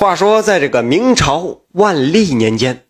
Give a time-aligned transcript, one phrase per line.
[0.00, 2.86] 话说，在这个明朝万历年间，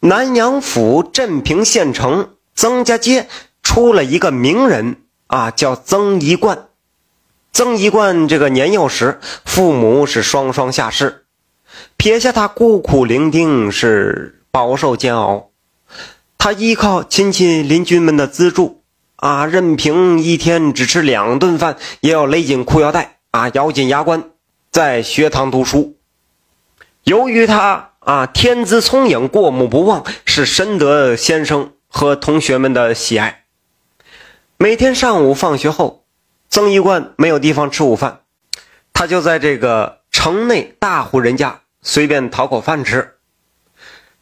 [0.00, 3.28] 南阳府镇平县城曾家街
[3.62, 6.68] 出了一个名人啊，叫曾一贯。
[7.52, 11.26] 曾一贯这个年幼时，父母是双双下世，
[11.98, 15.50] 撇下他孤苦伶仃，是饱受煎熬。
[16.38, 18.80] 他依靠亲戚邻居们的资助
[19.16, 24.30] 啊，任凭一天只吃两顿饭，也要勒紧裤腰带啊，咬紧牙关，
[24.70, 25.98] 在学堂读书。
[27.04, 33.44] 由于他啊天资聪颖，过目不忘，是深得先生和同学们的喜爱。
[34.56, 36.04] 每天上午放学后，
[36.48, 38.20] 曾一贯没有地方吃午饭，
[38.92, 43.16] 他就在这个城内大户人家随便讨口饭吃，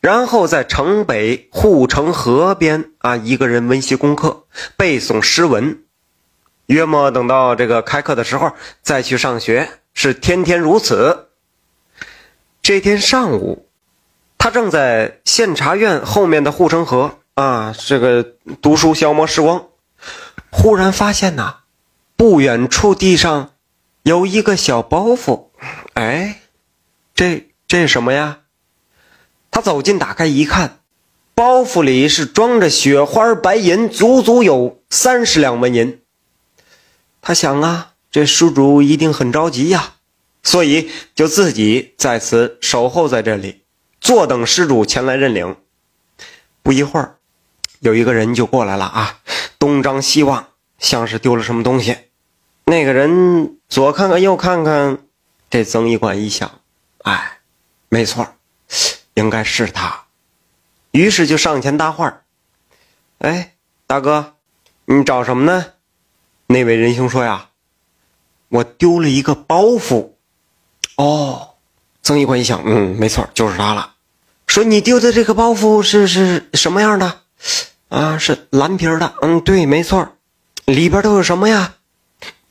[0.01, 4.45] 然后在城北护城河边啊一个人温习功课，
[4.79, 5.83] 背诵诗文。
[6.65, 11.27] 约莫等到这个开课的时候再去上学，是天天如此。
[12.63, 13.67] 这天上午，
[14.39, 18.23] 他正在县察院后面的护城河啊，这个
[18.61, 19.67] 读书消磨时光。
[20.51, 21.61] 忽然发现呐，
[22.17, 23.53] 不远处地上
[24.03, 25.47] 有一个小包袱。
[25.95, 26.41] 哎，
[27.15, 28.41] 这这是什么呀？
[29.51, 30.81] 他走近打开一看，
[31.35, 36.01] 包袱里是装着雪花白银，足足有三十两纹银。
[37.23, 39.95] 他想啊，这施主一定很着急呀。
[40.43, 43.63] 所以就自己在此守候在这里，
[44.01, 45.57] 坐等施主前来认领。
[46.63, 47.19] 不一会儿，
[47.81, 49.21] 有一个人就过来了啊，
[49.59, 51.97] 东张西望，像是丢了什么东西。
[52.65, 54.99] 那个人左看看右看看，
[55.51, 56.61] 这曾一管一想，
[57.03, 57.41] 哎，
[57.89, 58.35] 没错，
[59.15, 60.05] 应该是他。
[60.93, 62.23] 于是就上前搭话
[63.19, 64.37] ：“哎，大哥，
[64.87, 65.75] 你找什么呢？”
[66.49, 67.51] 那位仁兄说：“呀，
[68.49, 70.10] 我丢了一个包袱。”
[71.01, 71.55] 哦，
[72.03, 73.95] 曾一官一想，嗯，没错，就是他了。
[74.47, 77.21] 说你丢的这个包袱是是什么样的？
[77.89, 79.15] 啊，是蓝皮的。
[79.23, 80.07] 嗯，对，没错。
[80.67, 81.77] 里边都有什么呀？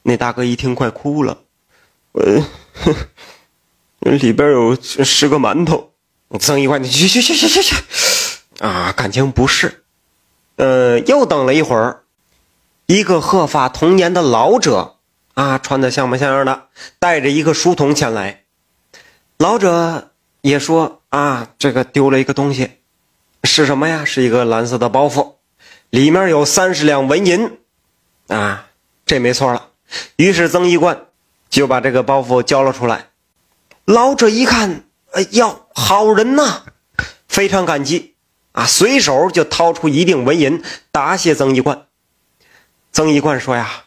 [0.01, 1.37] 那大哥一听，快哭了。
[2.13, 2.43] 呃，
[3.99, 5.91] 里边有十个馒头。
[6.39, 7.75] 曾一官，去去去去去去。
[8.57, 9.83] 啊，感情不是。
[10.55, 12.01] 呃，又等了一会儿，
[12.87, 14.95] 一个鹤发童颜的老者。
[15.39, 16.67] 啊，穿的像模像样的，
[16.99, 18.43] 带着一个书童前来。
[19.37, 20.11] 老者
[20.41, 22.71] 也说：“啊，这个丢了一个东西，
[23.45, 24.03] 是什么呀？
[24.03, 25.35] 是一个蓝色的包袱，
[25.91, 27.57] 里面有三十两纹银。
[28.27, 28.67] 啊，
[29.05, 29.69] 这没错了。”
[30.17, 31.05] 于是曾一贯
[31.49, 33.07] 就把这个包袱交了出来。
[33.85, 34.83] 老者一看，
[35.13, 36.63] 哎呀，好人呐，
[37.29, 38.15] 非常感激
[38.51, 40.61] 啊，随手就掏出一锭纹银
[40.91, 41.85] 答谢曾一贯。
[42.91, 43.83] 曾一贯说：“呀。”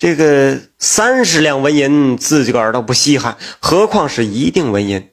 [0.00, 5.10] 这个三十两纹银自个儿都不稀罕，何况是一锭纹银？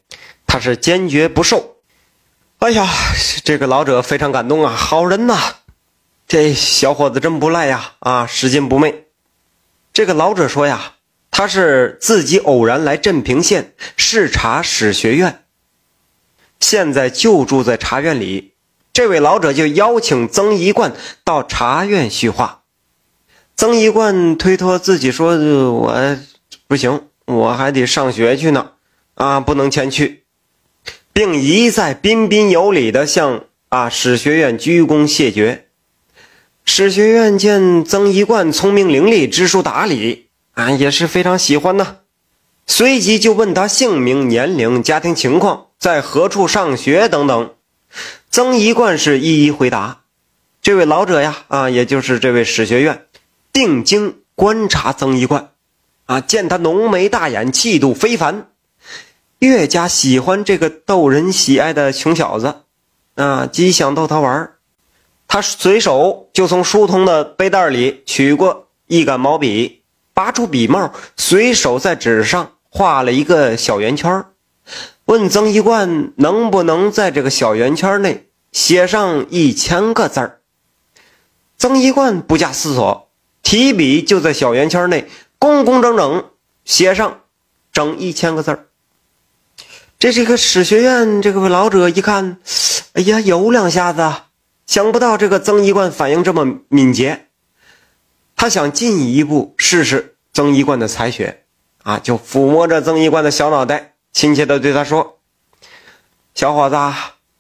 [0.48, 1.76] 他是坚决不受。
[2.60, 2.88] 哎呀，
[3.44, 5.56] 这个老者非常感动啊，好人呐！
[6.26, 7.96] 这小伙子真不赖呀！
[8.00, 9.08] 啊，拾金不昧。
[9.92, 10.94] 这个老者说呀，
[11.32, 15.44] 他是自己偶然来镇平县视察史学院，
[16.62, 18.54] 现在就住在茶院里。
[18.94, 20.94] 这位老者就邀请曾一贯
[21.26, 22.64] 到茶院叙话。
[23.58, 25.36] 曾一贯推脱自己说
[25.74, 26.18] ：“我
[26.68, 28.74] 不行，我还得上学去呢，
[29.16, 30.26] 啊，不能前去。”
[31.12, 35.66] 并一再彬彬有礼地向啊史学院鞠躬谢绝。
[36.64, 41.98] 史学院见曾一贯聪明伶俐、知书达理，啊，也是非常喜欢呢。
[42.68, 47.56] 随即就问他姓名、年龄、家庭情况，在何处上学等等。
[48.30, 50.02] 曾一贯是一一回答。
[50.62, 53.07] 这位老者呀，啊，也就是这位史学院。
[53.58, 55.50] 定睛观察曾一贯，
[56.06, 58.50] 啊，见他浓眉大眼，气度非凡，
[59.40, 62.58] 越加喜欢这个逗人喜爱的穷小子，
[63.16, 64.52] 啊，极想逗他玩
[65.28, 69.82] 他随手就从书童的背袋里取过一杆毛笔，
[70.14, 74.24] 拔出笔帽，随手在纸上画了一个小圆圈
[75.06, 80.42] 问曾一贯能不能在这个小圆圈内写上一千个字儿。
[81.58, 83.07] 曾一贯不假思索。
[83.48, 85.08] 提笔就在小圆圈内
[85.40, 86.32] 工工整整
[86.66, 87.22] 写上
[87.72, 88.66] 整一千个字儿。
[89.98, 92.40] 这这个史学院这个老者一看，
[92.92, 94.14] 哎呀，有两下子，
[94.66, 97.28] 想不到这个曾一贯反应这么敏捷，
[98.36, 101.46] 他想进一步试试曾一贯的才学，
[101.84, 105.20] 啊，就抚摸着曾一贯的小脑袋，亲切地对他说
[106.36, 106.76] ：“小伙子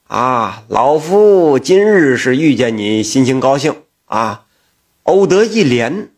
[0.08, 3.76] 啊，老夫今日是遇见你，心情高兴
[4.06, 4.46] 啊。”
[5.08, 6.12] 偶得一联，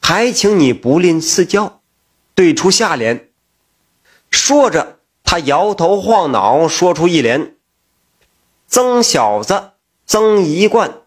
[0.00, 1.80] 还请你不吝赐教，
[2.34, 3.30] 对出下联。
[4.30, 7.54] 说着，他摇头晃脑，说出一联
[8.68, 9.70] ：“曾小子，
[10.06, 10.98] 曾一贯，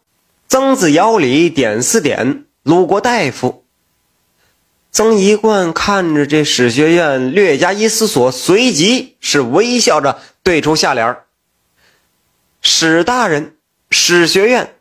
[0.47, 3.63] 曾子窑里点四点，鲁国大夫。”
[4.91, 11.15] 曾一贯看着这史学院，略加一思索，随即是微笑着对出下联
[12.63, 13.55] ：“史大人，
[13.91, 14.78] 史学院，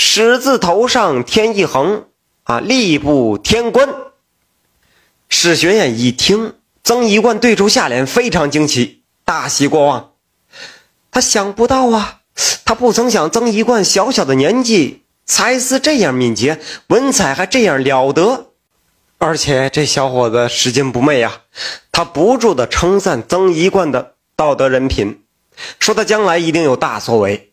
[0.00, 2.04] 史字头上添一横，
[2.44, 3.88] 啊，吏部天官。”
[5.28, 6.54] 史学院一听，
[6.84, 10.12] 曾一贯对出下联，非常惊奇，大喜过望。
[11.10, 12.20] 他想不到啊，
[12.64, 18.52] 他不曾想曾一贯小小的年纪，才思这样敏捷，文采还这样了得。
[19.18, 21.40] 而且这小伙子拾金不昧呀，
[21.90, 25.24] 他不住的称赞曾一贯的道德人品，
[25.80, 27.47] 说他将来一定有大作为，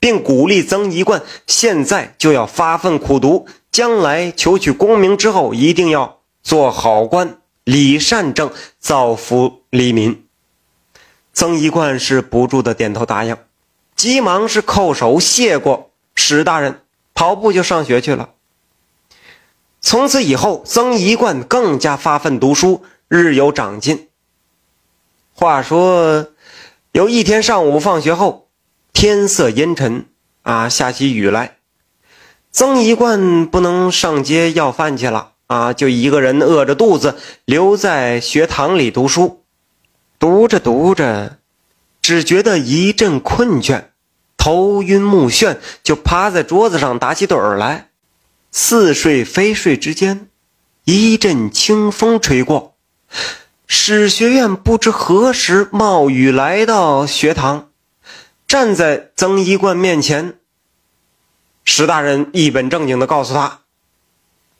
[0.00, 10.26] 并鼓励曾一贯现在就要发奋苦读，将来求取功名之后一定要做好官，礼善政，造福黎民。
[11.32, 13.36] 曾一贯是不住的点头答应，
[13.94, 16.80] 急忙是叩首谢过史大人，
[17.14, 18.30] 跑步就上学去了。
[19.82, 24.08] 从此以后，曾一贯更加发奋读书，日有长进。
[25.32, 26.26] 话说，
[26.92, 28.48] 有一天上午放学后，
[28.92, 30.06] 天色阴沉，
[30.42, 31.56] 啊，下起雨来。
[32.52, 39.44] 曾一贯不能上街要饭去了，啊，就一个人饿着肚子留在学堂里读书。
[40.18, 41.38] 读着读着，
[42.02, 43.84] 只觉得一阵困倦，
[44.36, 47.88] 头晕目眩，就趴在桌子上打起盹儿来。
[48.52, 50.28] 似睡非睡之间，
[50.84, 52.74] 一阵清风吹过，
[53.66, 57.69] 史学院不知何时冒雨来到学堂，
[58.50, 60.40] 站在曾一贯面前。
[61.64, 63.60] 石大人一本正经的告诉他：“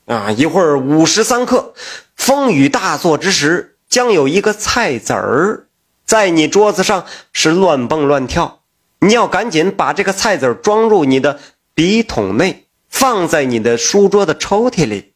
[0.07, 1.73] 啊，一会儿午时三刻，
[2.15, 5.67] 风雨大作之时，将有一个菜籽儿
[6.05, 8.61] 在你桌子上是乱蹦乱跳，
[8.99, 11.41] 你要赶紧把这个菜籽装入你的
[11.73, 15.13] 笔筒内。”放在你的书桌的抽屉里，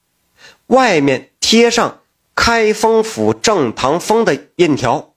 [0.67, 1.99] 外面贴上
[2.35, 5.13] “开封府正堂风”的印条。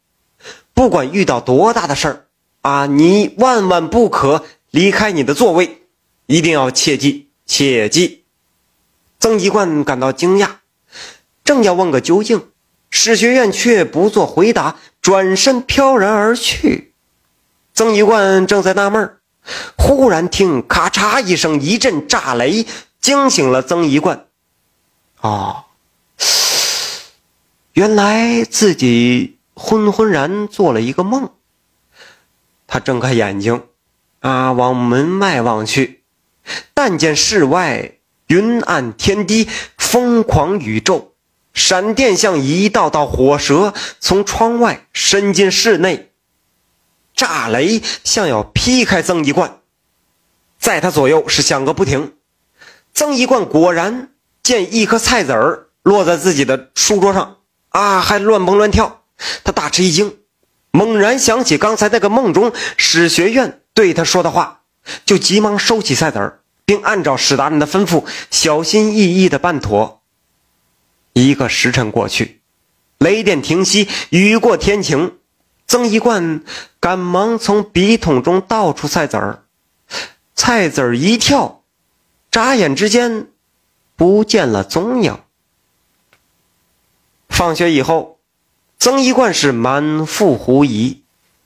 [0.75, 2.27] 不管遇到多大的事儿
[2.63, 5.83] 啊，你万万不可离开你的座位，
[6.27, 8.25] 一定要切记，切记。
[9.21, 10.57] 曾一贯感到惊讶，
[11.45, 12.49] 正要问个究竟，
[12.91, 16.93] 史学院却不做回答，转身飘然而去。
[17.75, 19.15] 曾一贯正在纳闷。
[19.79, 22.67] 忽然听咔嚓一声，一阵炸雷，
[23.01, 24.27] 惊醒了曾一贯。
[25.23, 25.65] 哦，
[27.73, 31.31] 原来自己昏昏然做了一个梦。
[32.69, 33.65] 他睁开眼睛，
[34.21, 36.05] 啊，往门外望去，
[36.75, 37.95] 但见室外
[38.29, 41.15] 云暗天低，疯狂宇宙，
[41.53, 46.13] 闪电像一道道火舌从窗外伸进室内。
[47.15, 49.59] 炸雷像要劈开曾一贯，
[50.61, 52.15] 在他左右是响个不停。
[52.95, 54.11] 曾一贯果然
[54.43, 57.39] 见一颗菜籽儿落在自己的书桌上，
[57.71, 59.03] 啊，还乱蹦乱跳。
[59.43, 60.17] 他大吃一惊，
[60.71, 64.61] 猛然想起刚才那个梦中史学院对他说的话，
[65.05, 70.03] 就急忙收起菜籽儿，并按照史大人的吩咐，小心翼翼地办妥。
[71.15, 72.41] 一个时辰过去，
[72.99, 75.19] 雷电停息，雨过天晴。
[75.67, 76.43] 曾一贯
[76.81, 79.43] 赶忙从笔筒中倒出菜籽儿，
[80.35, 81.63] 菜籽儿一跳，
[82.31, 83.27] 眨眼之间
[83.95, 85.19] 不见了踪影。
[87.29, 88.18] 放学以后，
[88.79, 91.03] 曾一贯是满腹狐疑，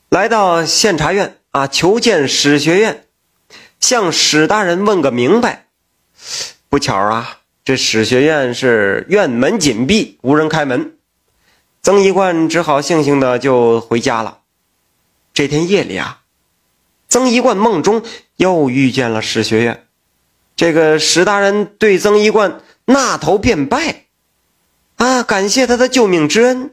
[0.09, 3.05] 来到县察院啊，求见史学院，
[3.79, 5.65] 向史大人问个明白。
[6.69, 10.95] 不巧啊，这史学院是院门紧闭，无人开门。
[11.81, 14.41] 曾一贯只好悻悻的就回家了。
[15.33, 16.21] 这天夜里啊，
[17.09, 18.03] 曾一贯梦中
[18.37, 19.87] 又遇见了史学院。
[20.55, 24.05] 这个史大人对曾一贯纳头便拜，
[24.97, 26.72] 啊，感谢他的救命之恩。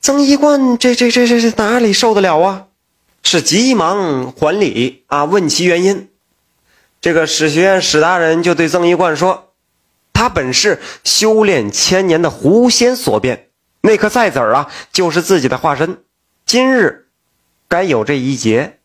[0.00, 2.66] 曾一贯这这这这这哪里受得了啊？
[3.22, 6.08] 是急忙还礼啊，问其原因。
[7.00, 9.52] 这个史学院史大人就对曾一贯说
[10.12, 13.48] ：“他本是修炼千年的狐仙所变。”
[13.82, 15.98] 那颗菜籽儿啊，就是自己的化身。
[16.44, 17.06] 今日
[17.68, 18.78] 该有这一劫，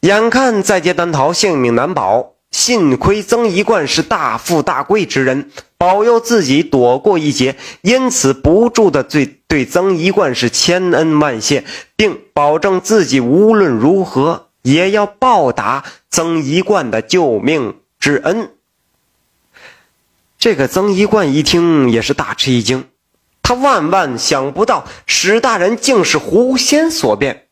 [0.00, 2.34] 眼看在劫难逃，性命难保。
[2.52, 18.50] 幸亏曾一贯是大富大贵之人，保佑自己躲过一劫，因此不住的对对曾一贯是千恩万谢，并保证自己无论如何也要报答曾一贯的救命之恩。
[20.38, 22.88] 这个曾一贯一听也是大吃一惊。
[23.42, 27.46] 他万万想不到史大人竟是狐仙所变。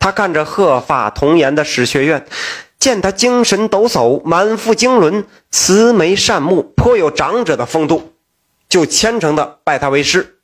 [0.00, 2.26] 他看着鹤发童颜的史学院，
[2.80, 8.12] 见他精神抖擞，满腹经纶，慈眉善目，颇有长者的风度，
[8.68, 10.40] 就虔诚的拜他为师。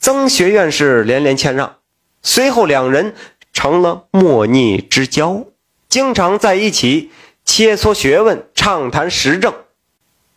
[0.00, 1.76] 曾学院士连连谦让，
[2.22, 3.14] 随后两人
[3.52, 5.44] 成了莫逆之交，
[5.90, 7.10] 经常在一起
[7.44, 9.52] 切磋学问，畅谈时政。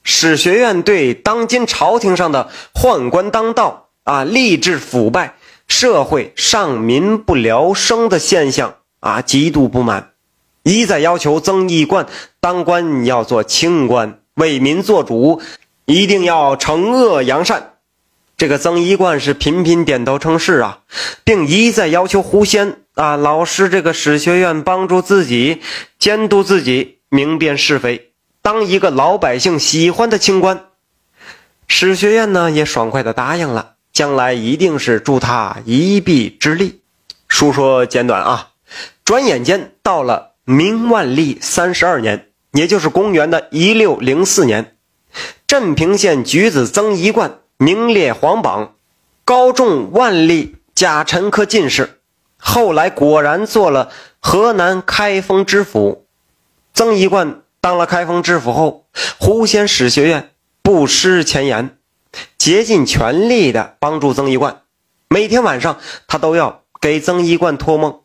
[0.03, 5.35] 史学院对当今朝廷上的宦官当道啊，吏治腐败。
[5.65, 10.11] 社会上民不聊生的现象啊，极度不满，
[10.63, 12.05] 一再要求曾义冠
[12.41, 15.41] 当官要做清官，为民做主，
[15.85, 17.72] 一定要惩恶扬善。
[18.37, 20.79] 这个曾一贯是频频点头称是啊，
[21.23, 25.61] 并一再要求狐仙啊老师这个史学院帮助自己，
[25.99, 28.11] 监督自己，明辨是非，
[28.41, 30.65] 当一个老百姓喜欢的清官。
[31.67, 33.71] 史学院呢也爽快的答应了。
[33.93, 36.81] 将来一定是助他一臂之力。
[37.27, 38.49] 书说简短啊，
[39.05, 44.75] 转眼间到了明万历三十二年，也就是公元的一六零四年，
[45.45, 48.73] 镇平县举子曾一贯名列皇榜，
[49.23, 52.01] 高中万历甲辰科进士，
[52.35, 53.89] 后来果然做了
[54.19, 56.05] 河南开封知府。
[56.73, 61.77] 曾一贯当了开封知府后，狐仙史学院不失前言。
[62.37, 64.63] 竭尽全力的帮助曾一贯，
[65.07, 68.01] 每天晚上他都要给曾一贯托梦，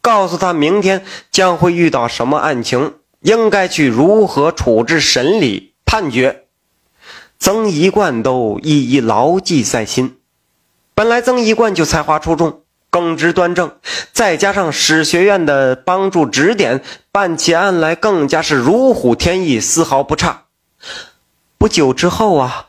[0.00, 6.43] 告诉他明天将会遇到什么案情，应该去如何处置、审理、判决。
[7.44, 10.16] 曾一贯都一一牢记在心。
[10.94, 13.72] 本来曾一贯就才华出众，耿直端正，
[14.14, 16.82] 再加上史学院的帮助指点，
[17.12, 20.44] 办起案来更加是如虎添翼，丝毫不差。
[21.58, 22.68] 不久之后啊。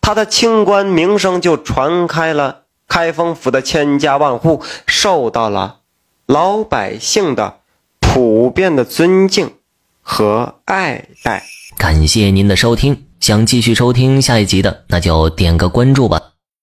[0.00, 5.78] 他的清官名声就传开了，开封府的千家万户受到了
[6.26, 7.60] 老百姓的
[8.00, 9.52] 普遍的尊敬
[10.02, 11.44] 和爱戴。
[11.76, 16.22] 感谢您的收听，想继续收听下一集的，那就点个关注吧。